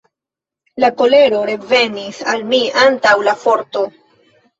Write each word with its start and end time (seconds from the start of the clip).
La 0.83 0.87
kolero 1.01 1.41
revenis 1.49 2.21
al 2.33 2.41
mi 2.53 2.61
antaŭ 2.85 3.13
la 3.29 3.37
forto. 3.43 3.85